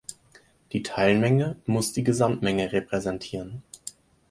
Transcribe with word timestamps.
Die 0.71 0.81
Teilmenge 0.81 1.57
muss 1.67 1.93
die 1.93 2.03
Gesamtmenge 2.03 2.71
repräsentieren. 2.71 3.61